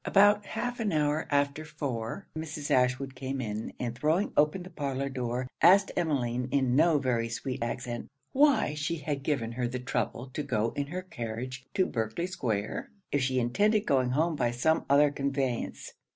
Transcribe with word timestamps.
About 0.03 0.47
half 0.47 0.79
an 0.79 0.91
hour 0.91 1.27
after 1.29 1.63
four, 1.63 2.25
Mrs. 2.35 2.71
Ashwood 2.71 3.13
came 3.13 3.39
in; 3.39 3.71
and 3.79 3.95
throwing 3.95 4.33
open 4.35 4.63
the 4.63 4.71
parlour 4.71 5.09
door, 5.09 5.47
asked 5.61 5.91
Emmeline, 5.95 6.47
in 6.49 6.75
no 6.75 6.97
very 6.97 7.29
sweet 7.29 7.61
accent, 7.63 8.07
'Why 8.31 8.73
she 8.73 8.95
had 8.95 9.21
given 9.21 9.51
her 9.51 9.67
the 9.67 9.77
trouble 9.77 10.25
to 10.33 10.41
go 10.41 10.71
in 10.75 10.87
her 10.87 11.03
carriage 11.03 11.67
to 11.75 11.85
Berkley 11.85 12.25
square, 12.25 12.89
if 13.11 13.21
she 13.21 13.39
intended 13.39 13.81
going 13.85 14.09
home 14.09 14.35
by 14.35 14.47
any 14.65 14.79
other 14.89 15.11
conveyance?' 15.11 15.93